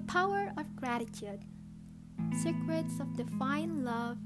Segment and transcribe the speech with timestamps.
[0.00, 1.44] Power of Gratitude
[2.42, 4.18] Secrets of Divine Love,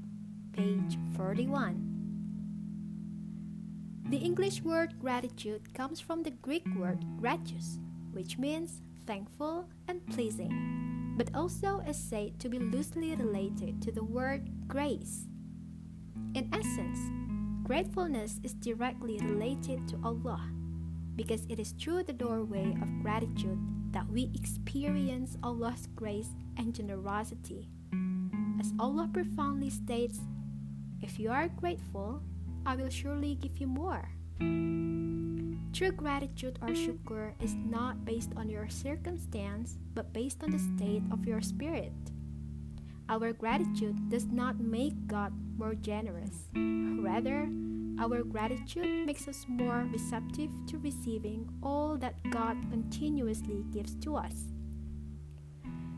[0.51, 1.87] page 41.
[4.09, 7.79] The English word gratitude comes from the Greek word gratius,
[8.11, 14.03] which means thankful and pleasing, but also is said to be loosely related to the
[14.03, 15.27] word grace.
[16.35, 16.99] In essence,
[17.63, 20.51] gratefulness is directly related to Allah
[21.15, 23.59] because it is through the doorway of gratitude
[23.91, 27.69] that we experience Allah's grace and generosity.
[28.59, 30.19] As Allah profoundly states,
[31.01, 32.21] If you are grateful,
[32.65, 34.07] I will surely give you more.
[35.73, 41.01] True gratitude or shukr is not based on your circumstance, but based on the state
[41.11, 41.93] of your spirit.
[43.11, 46.47] Our gratitude does not make God more generous.
[46.55, 47.51] Rather,
[47.99, 54.47] our gratitude makes us more receptive to receiving all that God continuously gives to us.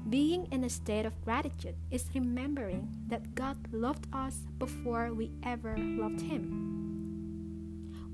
[0.10, 5.78] Being in a state of gratitude is remembering that God loved us before we ever
[5.78, 6.50] loved Him.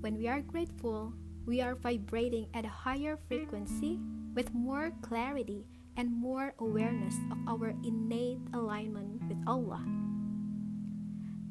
[0.02, 1.14] When we are grateful,
[1.46, 3.98] we are vibrating at a higher frequency
[4.36, 5.64] with more clarity
[6.00, 9.84] and more awareness of our innate alignment with Allah.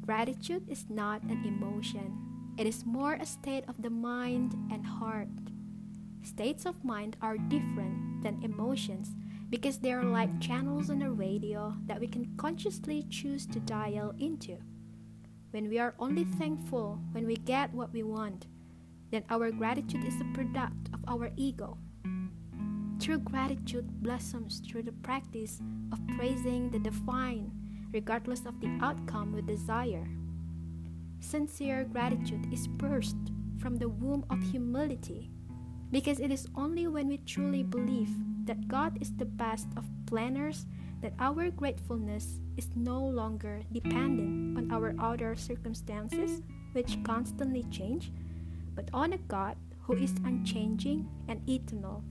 [0.03, 2.17] Gratitude is not an emotion,
[2.57, 5.29] it is more a state of the mind and heart.
[6.23, 9.13] States of mind are different than emotions
[9.51, 14.15] because they are like channels on a radio that we can consciously choose to dial
[14.17, 14.57] into.
[15.51, 18.47] When we are only thankful when we get what we want,
[19.11, 21.77] then our gratitude is a product of our ego.
[22.99, 25.61] True gratitude blossoms through the practice
[25.93, 27.49] of praising the divine,
[27.93, 30.05] regardless of the outcome we desire.
[31.21, 35.31] Sincere gratitude is birthed from the womb of humility
[35.91, 38.09] because it is only when we truly believe
[38.45, 40.65] that God is the best of planners
[41.01, 46.41] that our gratefulness is no longer dependent on our outer circumstances,
[46.73, 48.11] which constantly change,
[48.75, 52.03] but on a God who is unchanging and eternal.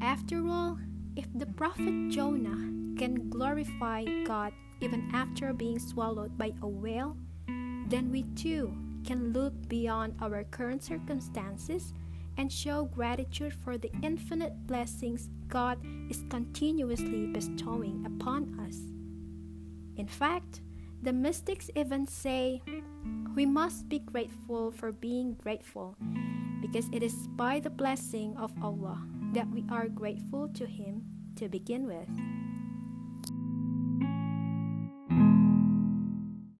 [0.00, 0.78] After all,
[1.16, 2.56] if the prophet Jonah
[2.96, 7.16] can glorify God even after being swallowed by a whale,
[7.88, 11.92] then we too can look beyond our current circumstances
[12.36, 15.78] and show gratitude for the infinite blessings God
[16.08, 18.76] is continuously bestowing upon us.
[19.96, 20.60] In fact,
[21.02, 22.62] the mystics even say
[23.34, 25.96] we must be grateful for being grateful
[26.60, 29.02] because it is by the blessing of Allah
[29.32, 31.04] that we are grateful to Him
[31.36, 32.08] to begin with.